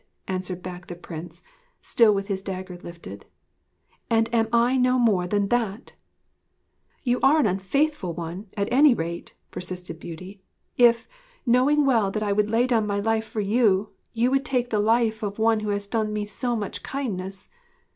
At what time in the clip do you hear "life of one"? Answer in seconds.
14.79-15.59